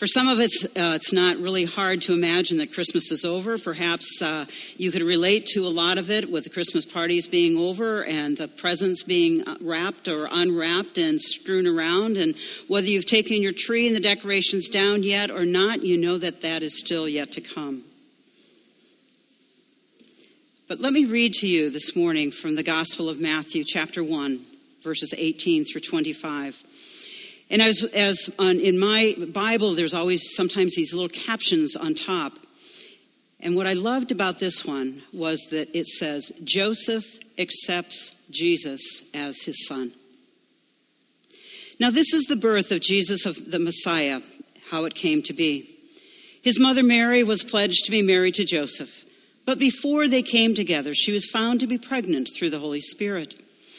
[0.00, 3.58] For some of us, uh, it's not really hard to imagine that Christmas is over.
[3.58, 4.46] Perhaps uh,
[4.78, 8.34] you could relate to a lot of it with the Christmas parties being over and
[8.34, 12.16] the presents being uh, wrapped or unwrapped and strewn around.
[12.16, 12.34] And
[12.66, 16.40] whether you've taken your tree and the decorations down yet or not, you know that
[16.40, 17.82] that is still yet to come.
[20.66, 24.40] But let me read to you this morning from the Gospel of Matthew, chapter 1,
[24.82, 26.64] verses 18 through 25.
[27.50, 32.38] And as, as on, in my Bible, there's always sometimes these little captions on top.
[33.40, 37.04] And what I loved about this one was that it says, Joseph
[37.38, 39.92] accepts Jesus as his son.
[41.80, 44.20] Now, this is the birth of Jesus of the Messiah,
[44.70, 45.76] how it came to be.
[46.42, 49.04] His mother Mary was pledged to be married to Joseph.
[49.44, 53.34] But before they came together, she was found to be pregnant through the Holy Spirit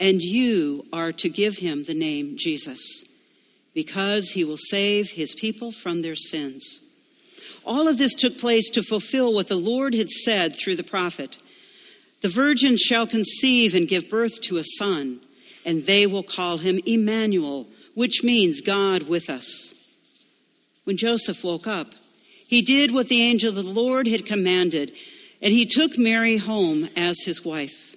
[0.00, 3.04] and you are to give him the name Jesus,
[3.74, 6.80] because he will save his people from their sins.
[7.66, 11.38] All of this took place to fulfill what the Lord had said through the prophet
[12.22, 15.20] The virgin shall conceive and give birth to a son,
[15.64, 19.74] and they will call him Emmanuel, which means God with us.
[20.84, 21.94] When Joseph woke up,
[22.46, 24.92] he did what the angel of the Lord had commanded,
[25.42, 27.89] and he took Mary home as his wife.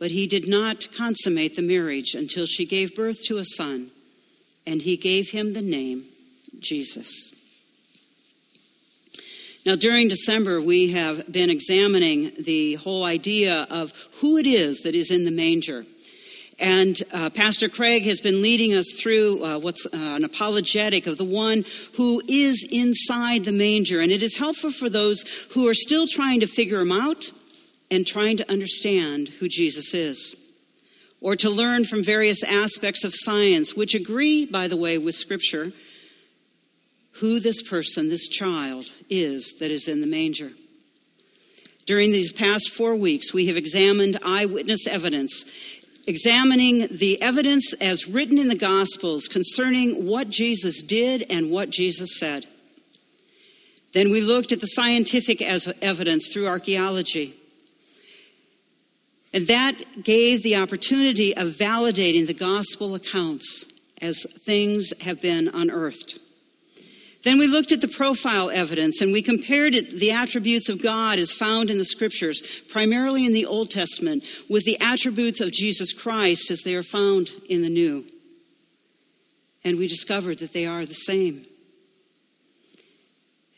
[0.00, 3.90] But he did not consummate the marriage until she gave birth to a son,
[4.66, 6.06] and he gave him the name
[6.58, 7.32] Jesus.
[9.66, 14.94] Now, during December, we have been examining the whole idea of who it is that
[14.94, 15.84] is in the manger.
[16.58, 21.18] And uh, Pastor Craig has been leading us through uh, what's uh, an apologetic of
[21.18, 21.64] the one
[21.96, 24.00] who is inside the manger.
[24.00, 25.22] And it is helpful for those
[25.52, 27.30] who are still trying to figure him out
[27.90, 30.36] and trying to understand who Jesus is,
[31.20, 35.72] or to learn from various aspects of science, which agree, by the way, with Scripture,
[37.14, 40.52] who this person, this child, is that is in the manger.
[41.86, 45.44] During these past four weeks, we have examined eyewitness evidence,
[46.06, 52.18] examining the evidence as written in the Gospels concerning what Jesus did and what Jesus
[52.18, 52.46] said.
[53.92, 57.34] Then we looked at the scientific evidence through archaeology.
[59.32, 63.66] And that gave the opportunity of validating the gospel accounts
[64.00, 66.18] as things have been unearthed.
[67.22, 71.18] Then we looked at the profile evidence and we compared it, the attributes of God
[71.18, 75.92] as found in the scriptures, primarily in the Old Testament, with the attributes of Jesus
[75.92, 78.06] Christ as they are found in the New.
[79.64, 81.44] And we discovered that they are the same.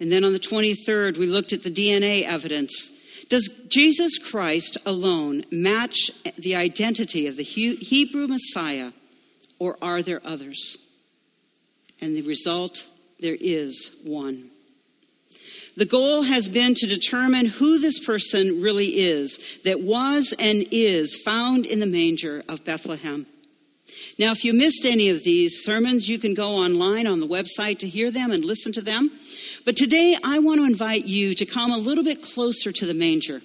[0.01, 2.91] And then on the 23rd, we looked at the DNA evidence
[3.33, 8.93] does Jesus Christ alone match the identity of the Hebrew Messiah,
[9.59, 10.77] or are there others?
[11.99, 12.87] And the result
[13.21, 14.51] there is one.
[15.79, 21.17] The goal has been to determine who this person really is that was and is
[21.25, 23.25] found in the manger of Bethlehem.
[24.19, 27.79] Now, if you missed any of these sermons, you can go online on the website
[27.79, 29.11] to hear them and listen to them.
[29.65, 32.95] But today I want to invite you to come a little bit closer to the
[32.95, 33.43] manger,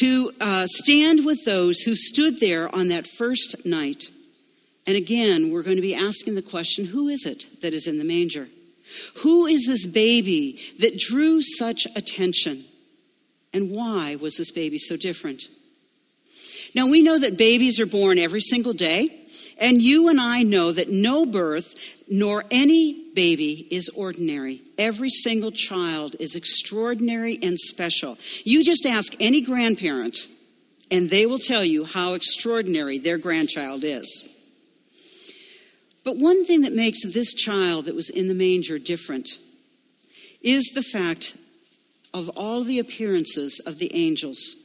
[0.00, 4.10] to uh, stand with those who stood there on that first night.
[4.86, 7.98] And again, we're going to be asking the question who is it that is in
[7.98, 8.48] the manger?
[9.16, 12.64] Who is this baby that drew such attention?
[13.52, 15.48] And why was this baby so different?
[16.74, 19.17] Now, we know that babies are born every single day,
[19.58, 21.74] and you and I know that no birth
[22.08, 24.62] nor any baby is ordinary.
[24.78, 28.16] Every single child is extraordinary and special.
[28.44, 30.28] You just ask any grandparent,
[30.90, 34.28] and they will tell you how extraordinary their grandchild is.
[36.04, 39.28] But one thing that makes this child that was in the manger different
[40.40, 41.36] is the fact
[42.14, 44.56] of all the appearances of the angels.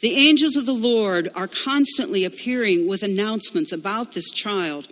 [0.00, 4.88] The angels of the Lord are constantly appearing with announcements about this child.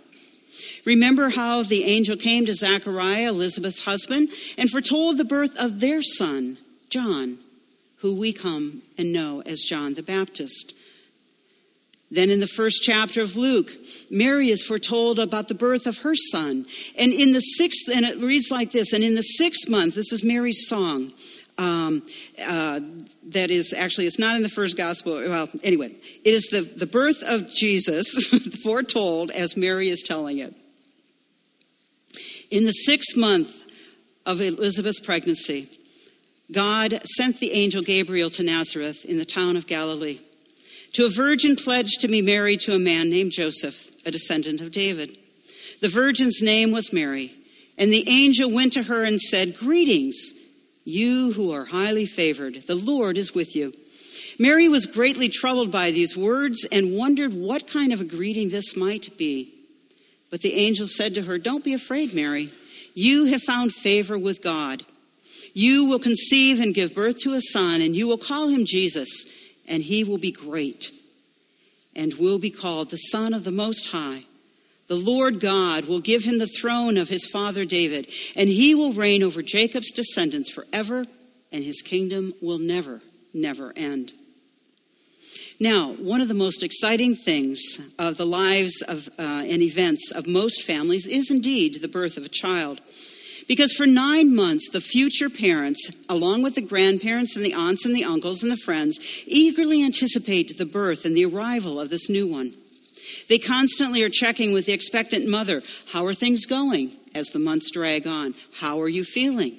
[0.85, 6.01] Remember how the angel came to Zechariah, Elizabeth's husband, and foretold the birth of their
[6.01, 6.57] son,
[6.89, 7.37] John,
[7.97, 10.73] who we come and know as John the Baptist.
[12.09, 13.71] Then in the first chapter of Luke,
[14.09, 16.65] Mary is foretold about the birth of her son.
[16.97, 20.13] And in the sixth, and it reads like this, and in the sixth month, this
[20.13, 21.11] is Mary's song.
[21.57, 22.03] Um,
[22.45, 22.79] uh,
[23.29, 25.15] that is actually, it's not in the first gospel.
[25.15, 28.27] Well, anyway, it is the, the birth of Jesus
[28.63, 30.53] foretold as Mary is telling it.
[32.51, 33.65] In the sixth month
[34.25, 35.69] of Elizabeth's pregnancy,
[36.51, 40.19] God sent the angel Gabriel to Nazareth in the town of Galilee
[40.93, 44.71] to a virgin pledged to be married to a man named Joseph, a descendant of
[44.71, 45.17] David.
[45.81, 47.33] The virgin's name was Mary,
[47.77, 50.33] and the angel went to her and said, Greetings,
[50.87, 53.73] you who are highly favored, the Lord is with you.
[54.39, 58.75] Mary was greatly troubled by these words and wondered what kind of a greeting this
[58.75, 59.53] might be.
[60.29, 62.51] But the angel said to her, Don't be afraid, Mary.
[62.93, 64.85] You have found favor with God.
[65.53, 69.25] You will conceive and give birth to a son, and you will call him Jesus
[69.67, 70.91] and he will be great
[71.95, 74.23] and will be called the Son of the Most High.
[74.87, 78.93] The Lord God will give him the throne of his father David, and he will
[78.93, 81.05] reign over Jacob's descendants forever,
[81.51, 83.01] and his kingdom will never,
[83.33, 84.13] never end.
[85.59, 90.27] Now, one of the most exciting things of the lives of, uh, and events of
[90.27, 92.79] most families is indeed the birth of a child.
[93.47, 97.95] Because for nine months, the future parents, along with the grandparents and the aunts and
[97.95, 102.27] the uncles and the friends, eagerly anticipate the birth and the arrival of this new
[102.27, 102.53] one.
[103.29, 107.71] They constantly are checking with the expectant mother how are things going as the months
[107.71, 108.35] drag on?
[108.59, 109.57] How are you feeling?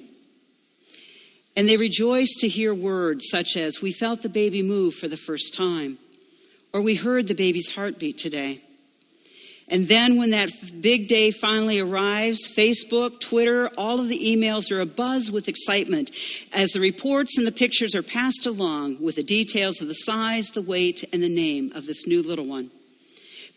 [1.55, 5.17] And they rejoice to hear words such as, We felt the baby move for the
[5.17, 5.97] first time,
[6.71, 8.61] or We heard the baby's heartbeat today.
[9.71, 10.49] And then when that
[10.81, 16.11] big day finally arrives, Facebook, Twitter, all of the emails are abuzz with excitement
[16.53, 20.49] as the reports and the pictures are passed along with the details of the size,
[20.51, 22.71] the weight, and the name of this new little one.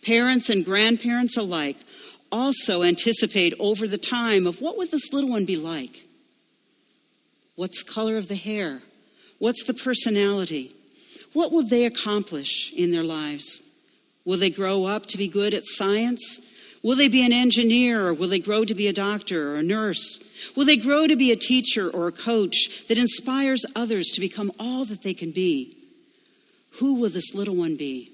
[0.03, 1.77] Parents and grandparents alike
[2.31, 6.07] also anticipate over the time of what would this little one be like?
[7.55, 8.83] What's the color of the hair?
[9.39, 10.75] What's the personality?
[11.33, 13.63] What will they accomplish in their lives?
[14.25, 16.41] Will they grow up to be good at science?
[16.83, 19.63] Will they be an engineer or will they grow to be a doctor or a
[19.63, 20.21] nurse?
[20.57, 24.51] Will they grow to be a teacher or a coach that inspires others to become
[24.59, 25.77] all that they can be?
[26.81, 28.11] Who will this little one be?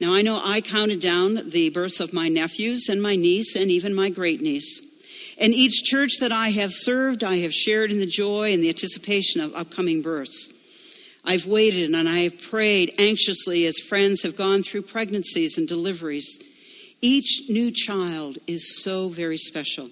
[0.00, 3.70] Now, I know I counted down the births of my nephews and my niece and
[3.70, 4.80] even my great niece.
[5.36, 8.70] And each church that I have served, I have shared in the joy and the
[8.70, 10.52] anticipation of upcoming births.
[11.24, 16.38] I've waited and I have prayed anxiously as friends have gone through pregnancies and deliveries.
[17.02, 19.90] Each new child is so very special.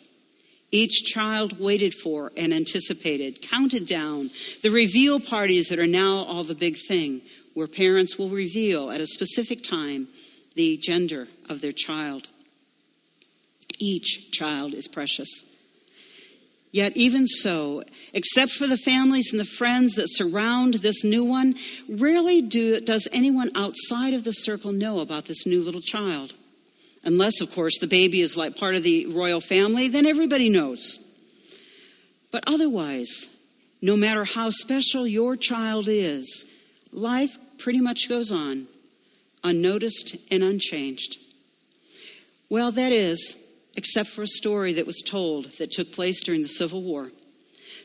[0.70, 4.30] Each child waited for and anticipated, counted down,
[4.62, 7.22] the reveal parties that are now all the big thing,
[7.58, 10.06] where parents will reveal at a specific time
[10.54, 12.28] the gender of their child.
[13.80, 15.44] Each child is precious.
[16.70, 17.82] Yet, even so,
[18.12, 21.56] except for the families and the friends that surround this new one,
[21.88, 26.36] rarely do, does anyone outside of the circle know about this new little child.
[27.02, 31.04] Unless, of course, the baby is like part of the royal family, then everybody knows.
[32.30, 33.30] But otherwise,
[33.82, 36.46] no matter how special your child is,
[36.92, 38.66] life pretty much goes on,
[39.44, 41.18] unnoticed and unchanged.
[42.48, 43.36] Well, that is,
[43.76, 47.10] except for a story that was told that took place during the Civil War.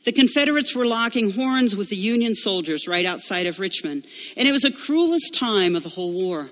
[0.05, 4.05] The Confederates were locking horns with the Union soldiers right outside of Richmond,
[4.35, 6.49] and it was the cruelest time of the whole war.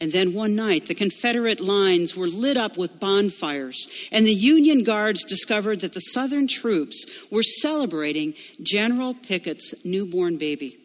[0.00, 4.82] And then one night, the Confederate lines were lit up with bonfires, and the Union
[4.84, 10.83] Guards discovered that the Southern troops were celebrating General Pickett's newborn baby.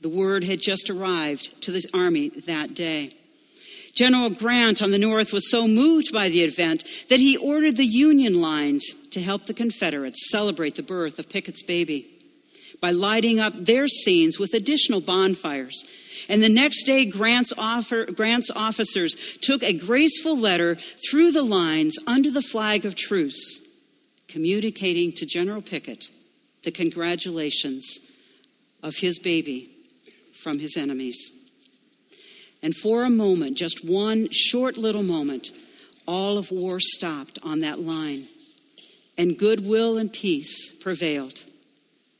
[0.00, 3.16] The word had just arrived to the Army that day.
[3.96, 7.84] General Grant on the North was so moved by the event that he ordered the
[7.84, 12.08] Union lines to help the Confederates celebrate the birth of Pickett's baby
[12.80, 15.84] by lighting up their scenes with additional bonfires.
[16.28, 20.76] And the next day, Grant's, offer, Grant's officers took a graceful letter
[21.10, 23.66] through the lines under the flag of truce,
[24.28, 26.04] communicating to General Pickett
[26.62, 27.98] the congratulations
[28.84, 29.74] of his baby
[30.42, 31.32] from his enemies.
[32.62, 35.52] And for a moment, just one short little moment,
[36.06, 38.26] all of war stopped on that line.
[39.16, 41.44] And goodwill and peace prevailed.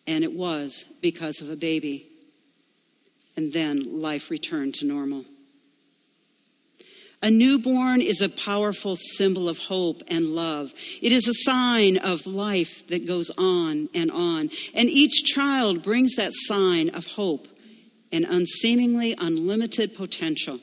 [0.06, 2.06] And it was because of a baby.
[3.36, 5.24] And then life returned to normal.
[7.20, 10.72] A newborn is a powerful symbol of hope and love.
[11.02, 14.50] It is a sign of life that goes on and on.
[14.72, 17.48] And each child brings that sign of hope
[18.12, 20.60] and unseemingly unlimited potential.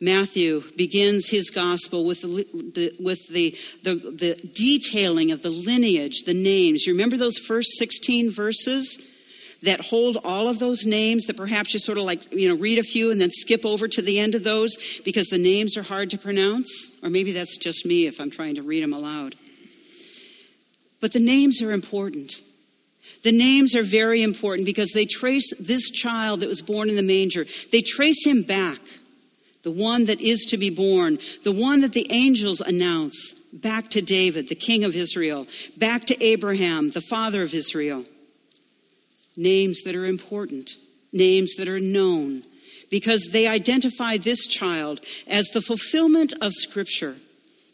[0.00, 6.34] Matthew begins his gospel with the, with the, the, the, detailing of the lineage, the
[6.34, 6.84] names.
[6.84, 9.00] You remember those first 16 verses
[9.62, 12.80] that hold all of those names that perhaps you sort of like, you know, read
[12.80, 15.84] a few and then skip over to the end of those because the names are
[15.84, 16.90] hard to pronounce?
[17.04, 19.36] Or maybe that's just me if I'm trying to read them aloud.
[21.00, 22.32] But the names are important.
[23.22, 27.02] The names are very important because they trace this child that was born in the
[27.02, 28.80] manger, they trace him back
[29.62, 34.02] the one that is to be born, the one that the angels announce, back to
[34.02, 38.04] David, the king of Israel, back to Abraham, the father of Israel.
[39.36, 40.72] Names that are important,
[41.12, 42.42] names that are known,
[42.90, 47.16] because they identify this child as the fulfillment of Scripture,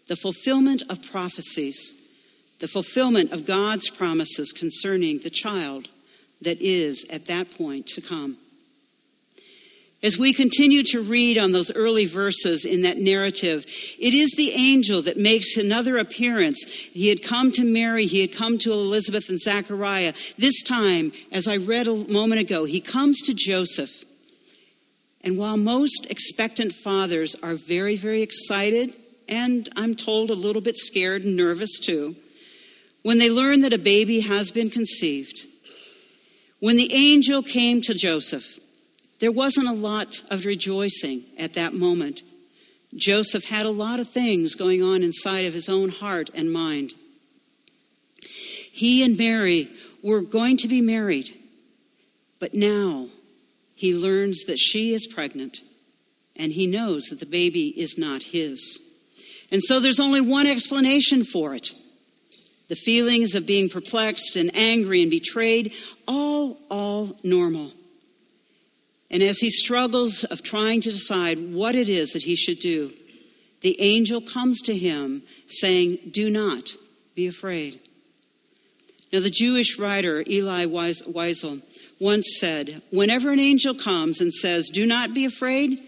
[0.07, 1.95] the fulfillment of prophecies,
[2.59, 5.89] the fulfillment of God's promises concerning the child
[6.43, 8.37] that is at that point to come.
[10.01, 13.65] As we continue to read on those early verses in that narrative,
[13.99, 16.63] it is the angel that makes another appearance.
[16.63, 20.15] He had come to Mary, he had come to Elizabeth and Zachariah.
[20.39, 23.91] This time, as I read a moment ago, he comes to Joseph.
[25.23, 28.95] And while most expectant fathers are very, very excited,
[29.29, 32.15] and I'm told a little bit scared and nervous too,
[33.03, 35.47] when they learn that a baby has been conceived,
[36.61, 38.59] when the angel came to Joseph,
[39.21, 42.23] there wasn't a lot of rejoicing at that moment.
[42.95, 46.95] Joseph had a lot of things going on inside of his own heart and mind.
[48.73, 49.69] He and Mary
[50.03, 51.37] were going to be married,
[52.39, 53.09] but now
[53.75, 55.59] he learns that she is pregnant
[56.37, 58.81] and he knows that the baby is not his.
[59.51, 61.75] And so there's only one explanation for it.
[62.69, 65.75] The feelings of being perplexed and angry and betrayed,
[66.07, 67.73] all, all normal.
[69.11, 72.93] And as he struggles of trying to decide what it is that he should do,
[73.63, 76.75] the angel comes to him saying, Do not
[77.15, 77.81] be afraid.
[79.13, 81.63] Now, the Jewish writer Elie Wiesel
[81.99, 85.83] once said, Whenever an angel comes and says, Do not be afraid,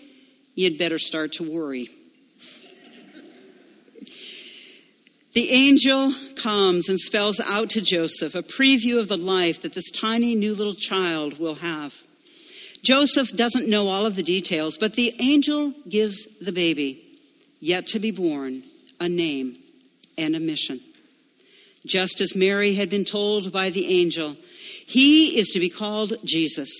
[0.54, 1.88] you'd better start to worry.
[5.32, 9.90] The angel comes and spells out to Joseph a preview of the life that this
[9.90, 11.94] tiny new little child will have.
[12.82, 17.04] Joseph doesn't know all of the details, but the angel gives the baby,
[17.60, 18.62] yet to be born,
[18.98, 19.58] a name
[20.18, 20.80] and a mission.
[21.86, 24.36] Just as Mary had been told by the angel,
[24.86, 26.70] he is to be called Jesus.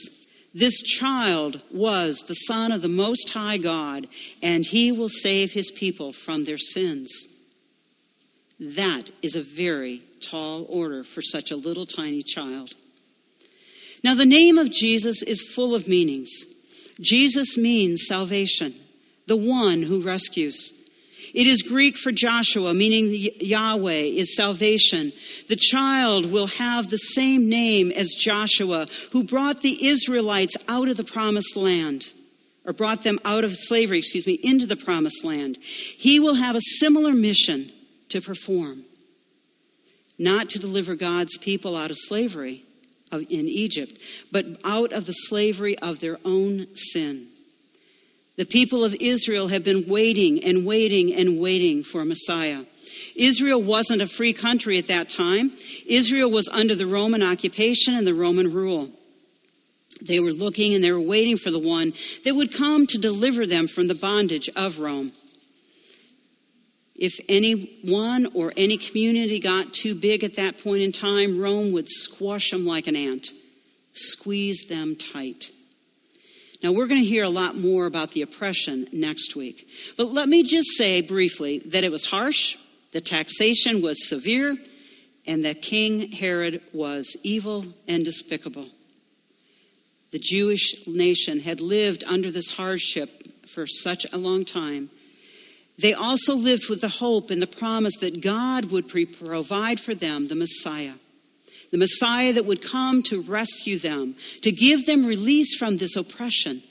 [0.53, 4.09] This child was the Son of the Most High God,
[4.43, 7.29] and he will save his people from their sins.
[8.61, 12.75] That is a very tall order for such a little tiny child.
[14.05, 16.31] Now, the name of Jesus is full of meanings.
[17.01, 18.75] Jesus means salvation,
[19.27, 20.75] the one who rescues.
[21.33, 23.09] It is Greek for Joshua, meaning
[23.41, 25.13] Yahweh is salvation.
[25.49, 30.99] The child will have the same name as Joshua, who brought the Israelites out of
[30.99, 32.13] the promised land,
[32.67, 35.57] or brought them out of slavery, excuse me, into the promised land.
[35.63, 37.71] He will have a similar mission
[38.11, 38.85] to perform,
[40.19, 42.65] not to deliver God's people out of slavery
[43.13, 43.99] in Egypt,
[44.31, 47.27] but out of the slavery of their own sin.
[48.37, 52.65] The people of Israel have been waiting and waiting and waiting for a Messiah.
[53.15, 55.53] Israel wasn't a free country at that time.
[55.87, 58.91] Israel was under the Roman occupation and the Roman rule.
[60.01, 61.93] They were looking and they were waiting for the one
[62.25, 65.13] that would come to deliver them from the bondage of Rome.
[67.01, 71.89] If anyone or any community got too big at that point in time, Rome would
[71.89, 73.33] squash them like an ant,
[73.93, 75.51] squeeze them tight.
[76.63, 79.67] Now, we're going to hear a lot more about the oppression next week.
[79.97, 82.59] But let me just say briefly that it was harsh,
[82.93, 84.59] the taxation was severe,
[85.27, 88.69] and that King Herod was evil and despicable.
[90.11, 94.91] The Jewish nation had lived under this hardship for such a long time
[95.81, 100.29] they also lived with the hope and the promise that God would provide for them
[100.29, 100.95] the Messiah.
[101.71, 106.63] The Messiah that would come to rescue them, to give them release from this oppression.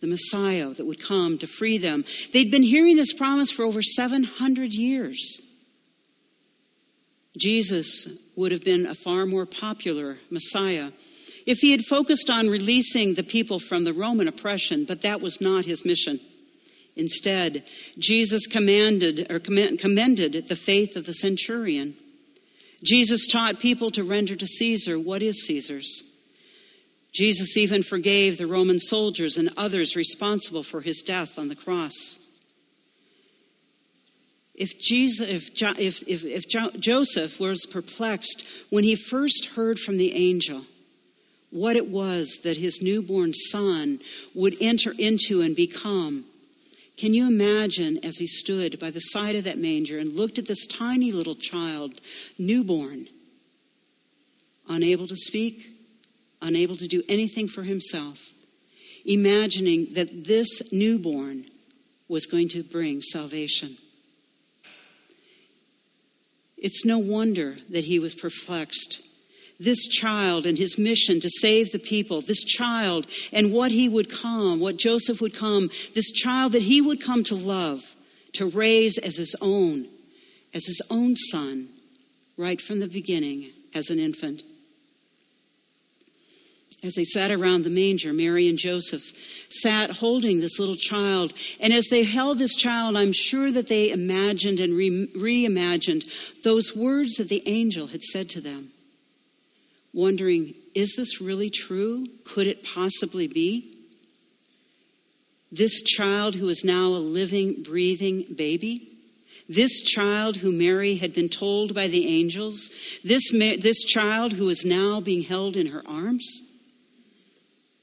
[0.00, 2.04] The Messiah that would come to free them.
[2.32, 5.40] They'd been hearing this promise for over 700 years.
[7.38, 10.90] Jesus would have been a far more popular Messiah
[11.46, 15.40] if he had focused on releasing the people from the Roman oppression, but that was
[15.40, 16.20] not his mission.
[16.96, 17.64] Instead,
[17.98, 21.94] Jesus commanded or commended the faith of the centurion.
[22.82, 26.02] Jesus taught people to render to Caesar what is Caesar's.
[27.12, 32.18] Jesus even forgave the Roman soldiers and others responsible for his death on the cross.
[34.54, 39.78] If, Jesus, if, jo, if, if, if jo, Joseph was perplexed when he first heard
[39.78, 40.62] from the angel
[41.50, 44.00] what it was that his newborn son
[44.34, 46.24] would enter into and become,
[46.96, 50.46] can you imagine as he stood by the side of that manger and looked at
[50.46, 52.00] this tiny little child,
[52.38, 53.08] newborn,
[54.68, 55.68] unable to speak,
[56.40, 58.18] unable to do anything for himself,
[59.04, 61.46] imagining that this newborn
[62.08, 63.78] was going to bring salvation.
[66.58, 69.02] It's no wonder that he was perplexed.
[69.62, 74.10] This child and his mission to save the people, this child and what he would
[74.10, 77.94] come, what Joseph would come, this child that he would come to love,
[78.34, 79.86] to raise as his own,
[80.52, 81.68] as his own son,
[82.36, 84.42] right from the beginning as an infant.
[86.82, 89.12] As they sat around the manger, Mary and Joseph
[89.50, 91.32] sat holding this little child.
[91.60, 96.74] And as they held this child, I'm sure that they imagined and re- reimagined those
[96.74, 98.72] words that the angel had said to them,
[99.92, 102.06] wondering, is this really true?
[102.24, 103.76] Could it possibly be?
[105.50, 108.88] This child who is now a living, breathing baby?
[109.48, 112.70] This child who Mary had been told by the angels?
[113.04, 116.26] This, this child who is now being held in her arms?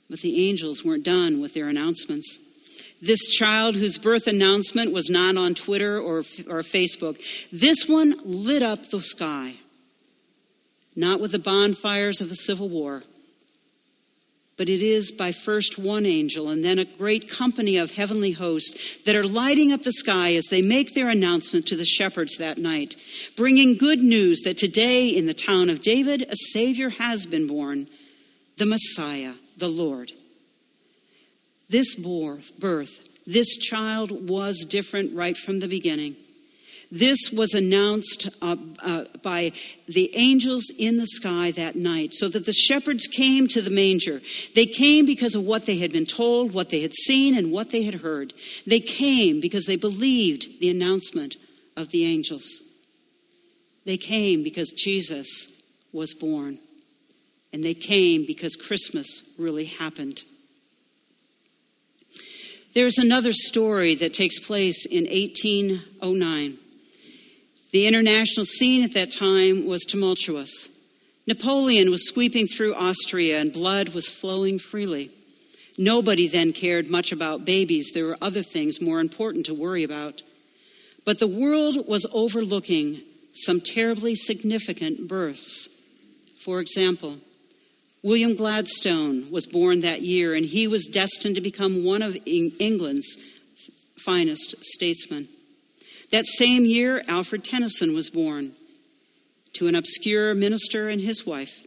[0.09, 2.39] But the angels weren't done with their announcements.
[3.01, 8.63] This child whose birth announcement was not on Twitter or, or Facebook, this one lit
[8.63, 9.53] up the sky.
[10.99, 13.03] Not with the bonfires of the Civil War,
[14.57, 18.97] but it is by first one angel and then a great company of heavenly hosts
[19.05, 22.57] that are lighting up the sky as they make their announcement to the shepherds that
[22.57, 22.97] night,
[23.37, 27.87] bringing good news that today in the town of David a Savior has been born,
[28.57, 30.11] the Messiah the Lord.
[31.69, 36.17] This birth, this child was different right from the beginning.
[36.91, 39.51] This was announced uh, uh, by
[39.87, 44.21] the angels in the sky that night, so that the shepherds came to the manger.
[44.55, 47.69] They came because of what they had been told, what they had seen, and what
[47.69, 48.33] they had heard.
[48.65, 51.35] They came because they believed the announcement
[51.77, 52.63] of the angels.
[53.85, 55.47] They came because Jesus
[55.91, 56.59] was born.
[57.53, 60.23] And they came because Christmas really happened.
[62.73, 66.57] There's another story that takes place in 1809.
[67.71, 70.69] The international scene at that time was tumultuous.
[71.27, 75.11] Napoleon was sweeping through Austria and blood was flowing freely.
[75.77, 77.91] Nobody then cared much about babies.
[77.93, 80.23] There were other things more important to worry about.
[81.05, 83.01] But the world was overlooking
[83.31, 85.69] some terribly significant births.
[86.43, 87.19] For example,
[88.01, 93.17] William Gladstone was born that year, and he was destined to become one of England's
[93.97, 95.27] finest statesmen.
[96.11, 98.53] That same year, Alfred Tennyson was born
[99.53, 101.65] to an obscure minister and his wife.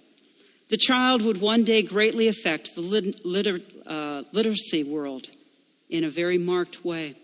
[0.69, 5.29] The child would one day greatly affect the liter- uh, literacy world
[5.91, 7.15] in a very marked way.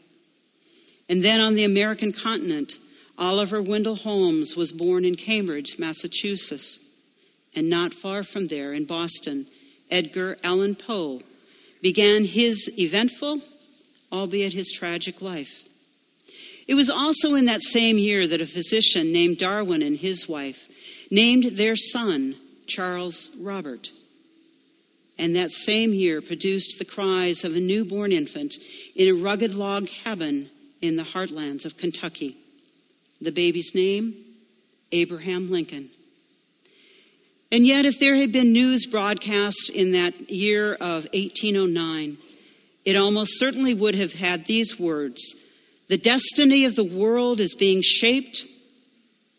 [1.08, 2.78] And then on the American continent,
[3.16, 6.80] Oliver Wendell Holmes was born in Cambridge, Massachusetts
[7.54, 9.46] and not far from there in Boston,
[9.90, 11.22] Edgar Allan Poe
[11.82, 13.40] began his eventful,
[14.12, 15.67] albeit his tragic life.
[16.68, 20.68] It was also in that same year that a physician named Darwin and his wife
[21.10, 23.90] named their son Charles Robert.
[25.18, 28.54] And that same year produced the cries of a newborn infant
[28.94, 30.50] in a rugged log cabin
[30.82, 32.36] in the heartlands of Kentucky.
[33.20, 34.14] The baby's name?
[34.92, 35.88] Abraham Lincoln.
[37.50, 42.18] And yet, if there had been news broadcast in that year of 1809,
[42.84, 45.34] it almost certainly would have had these words
[45.88, 48.44] The destiny of the world is being shaped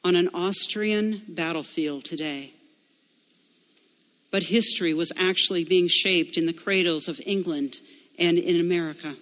[0.04, 2.54] on an Austrian battlefield today.
[4.32, 7.80] But history was actually being shaped in the cradles of England
[8.18, 9.16] and in America.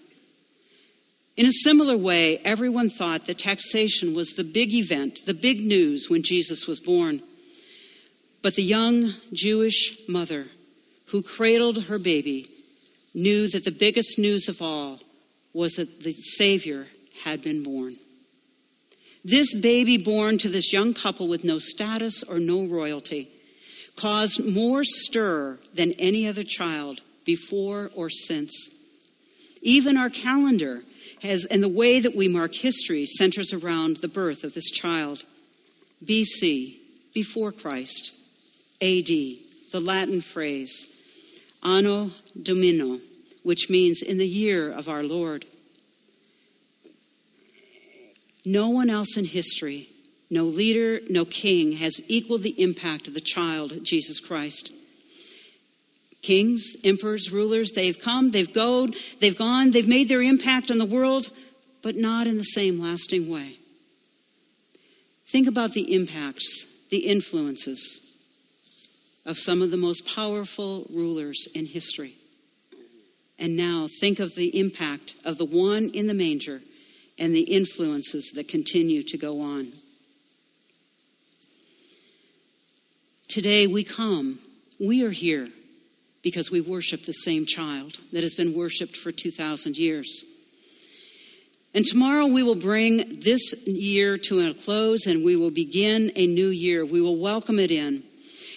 [1.35, 6.09] In a similar way, everyone thought that taxation was the big event, the big news
[6.09, 7.21] when Jesus was born.
[8.41, 10.47] But the young Jewish mother
[11.07, 12.49] who cradled her baby
[13.13, 14.99] knew that the biggest news of all
[15.53, 16.87] was that the Savior
[17.23, 17.97] had been born.
[19.23, 23.29] This baby born to this young couple with no status or no royalty
[23.97, 28.69] caused more stir than any other child before or since.
[29.61, 30.83] Even our calendar
[31.21, 35.25] has, and the way that we mark history centers around the birth of this child.
[36.05, 36.77] BC,
[37.13, 38.13] before Christ.
[38.81, 40.93] AD, the Latin phrase.
[41.63, 42.99] Anno Domino,
[43.43, 45.45] which means in the year of our Lord.
[48.47, 49.89] No one else in history,
[50.29, 54.71] no leader, no king has equaled the impact of the child, Jesus Christ.
[56.21, 60.85] Kings, emperors, rulers, they've come, they've gone, they've gone, they've made their impact on the
[60.85, 61.29] world,
[61.81, 63.57] but not in the same lasting way.
[65.29, 67.99] Think about the impacts, the influences
[69.25, 72.13] of some of the most powerful rulers in history.
[73.37, 76.61] And now think of the impact of the one in the manger
[77.17, 79.73] and the influences that continue to go on.
[83.27, 84.39] Today we come,
[84.79, 85.47] we are here
[86.21, 90.23] because we worship the same child that has been worshiped for 2,000 years.
[91.73, 96.25] And tomorrow we will bring this year to a close and we will begin a
[96.25, 96.85] new year.
[96.85, 98.03] We will welcome it in.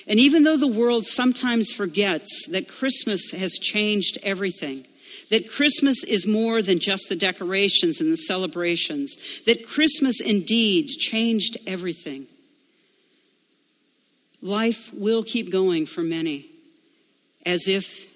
[0.06, 4.86] And even though the world sometimes forgets that Christmas has changed everything,
[5.30, 11.56] that Christmas is more than just the decorations and the celebrations, that Christmas indeed changed
[11.66, 12.26] everything,
[14.42, 16.46] life will keep going for many
[17.46, 18.06] as if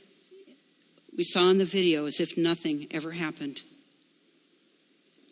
[1.16, 3.62] we saw in the video, as if nothing ever happened.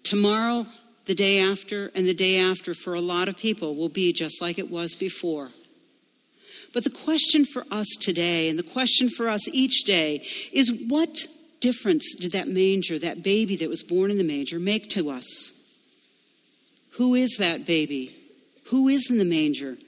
[0.05, 0.67] Tomorrow,
[1.07, 4.41] the day after, and the day after for a lot of people will be just
[4.41, 5.51] like it was before.
[6.73, 11.27] But the question for us today, and the question for us each day, is what
[11.63, 15.53] difference did that manger, that baby that was born in the manger, make to us?
[16.97, 18.15] Who is that baby?
[18.67, 19.79] Who is in the manger?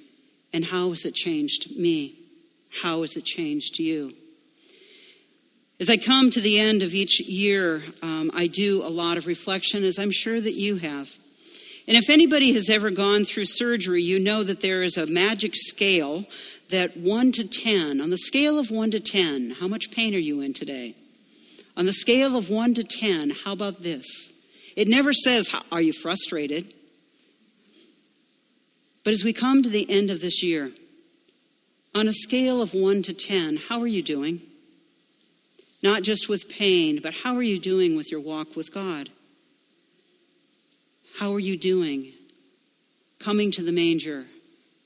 [0.55, 2.19] And how has it changed me?
[2.83, 4.15] How has it changed you?
[5.81, 9.27] As I come to the end of each year, um, I do a lot of
[9.27, 11.11] reflection, as I'm sure that you have.
[11.87, 15.53] And if anybody has ever gone through surgery, you know that there is a magic
[15.55, 16.25] scale
[16.71, 20.19] that 1 to 10, on the scale of 1 to 10, how much pain are
[20.19, 20.95] you in today?
[21.77, 24.33] On the scale of 1 to 10, how about this?
[24.77, 26.75] It never says, Are you frustrated?
[29.03, 30.71] But as we come to the end of this year,
[31.95, 34.41] on a scale of 1 to 10, how are you doing?
[35.83, 39.11] Not just with pain, but how are you doing with your walk with God?
[41.19, 42.13] How are you doing
[43.19, 44.25] coming to the manger,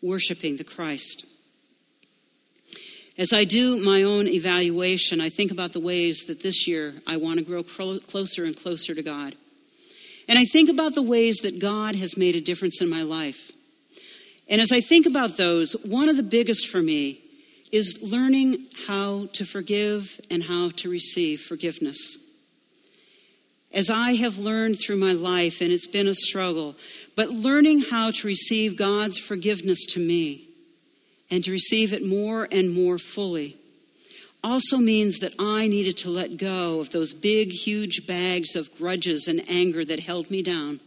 [0.03, 1.25] worshiping the Christ?
[3.19, 7.17] As I do my own evaluation, I think about the ways that this year I
[7.17, 9.35] want to grow closer and closer to God.
[10.29, 13.51] And I think about the ways that God has made a difference in my life.
[14.49, 17.21] And as I think about those, one of the biggest for me
[17.73, 22.19] is learning how to forgive and how to receive forgiveness.
[23.73, 26.77] As I have learned through my life, and it's been a struggle,
[27.17, 30.48] but learning how to receive God's forgiveness to me
[31.31, 33.59] and to receive it more and more fully
[34.43, 39.27] also means that I needed to let go of those big, huge bags of grudges
[39.27, 40.81] and anger that held me down.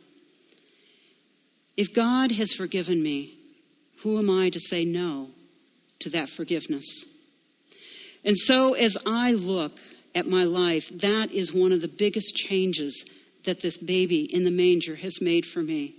[1.76, 3.38] If God has forgiven me,
[4.00, 5.30] who am I to say no
[6.00, 7.06] to that forgiveness?
[8.24, 9.78] And so, as I look
[10.14, 13.06] at my life, that is one of the biggest changes
[13.46, 15.96] that this baby in the manger has made for me,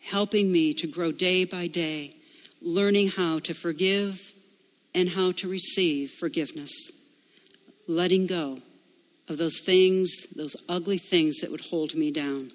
[0.00, 2.14] helping me to grow day by day,
[2.60, 4.32] learning how to forgive
[4.94, 6.72] and how to receive forgiveness,
[7.86, 8.60] letting go
[9.28, 12.50] of those things, those ugly things that would hold me down.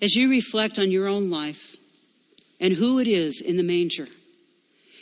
[0.00, 1.76] As you reflect on your own life,
[2.60, 4.08] and who it is in the manger.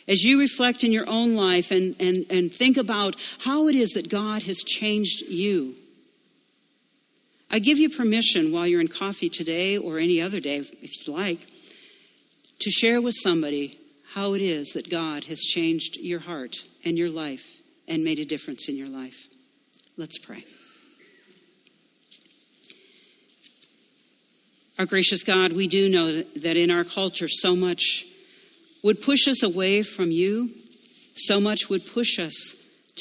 [0.09, 3.91] As you reflect in your own life and, and, and think about how it is
[3.91, 5.77] that God has changed you,
[7.51, 11.13] I give you permission while you're in coffee today or any other day, if you
[11.13, 11.47] like,
[12.63, 13.79] to share with somebody
[14.15, 18.25] how it is that God has changed your heart and your life and made a
[18.25, 19.27] difference in your life.
[19.97, 20.45] Let's pray.
[24.79, 28.07] Our gracious God, we do know that in our culture so much
[28.83, 30.51] would push us away from you,
[31.15, 32.57] so much would push us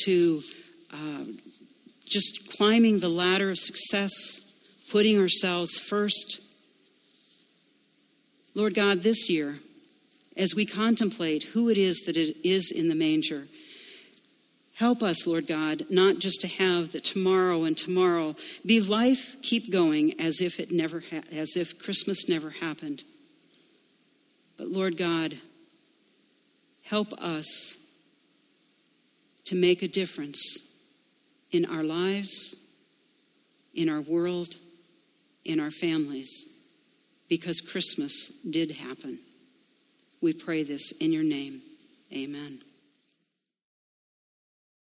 [0.05, 0.41] to
[0.91, 1.23] uh,
[2.05, 4.41] just climbing the ladder of success,
[4.89, 6.39] putting ourselves first.
[8.53, 9.55] Lord God, this year,
[10.35, 13.47] as we contemplate who it is that it is in the manger,
[14.81, 18.35] Help us, Lord God, not just to have the tomorrow and tomorrow
[18.65, 23.03] be life keep going as if it never ha- as if Christmas never happened.
[24.57, 25.37] But Lord God,
[26.81, 27.77] help us
[29.45, 30.41] to make a difference
[31.51, 32.55] in our lives,
[33.75, 34.55] in our world,
[35.45, 36.47] in our families,
[37.31, 39.17] because Christmas did happen.
[40.19, 41.61] We pray this in your name.
[42.13, 42.59] Amen.